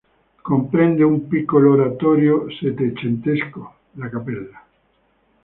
Comprende 0.41 1.03
un 1.05 1.27
piccolo 1.27 1.73
oratorio 1.73 2.49
settecentesco, 2.49 3.73
la 3.91 4.09
cappella. 4.09 4.65